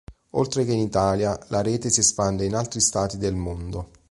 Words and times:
Oltre 0.31 0.65
che 0.65 0.71
in 0.71 0.79
Italia, 0.79 1.37
la 1.49 1.61
rete 1.61 1.91
si 1.91 1.99
espande 1.99 2.43
in 2.45 2.55
altri 2.55 2.79
stati 2.79 3.17
del 3.19 3.35
mondo. 3.35 3.89